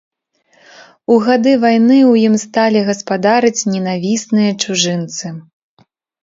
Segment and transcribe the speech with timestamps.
[1.15, 5.25] У гады вайны ў ім сталі гаспадарыць ненавісныя чужынцы.